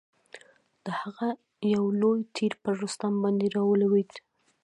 [0.85, 1.27] د هغه
[1.73, 4.11] یو لوی تیر پر رستم باندي را ولوېد.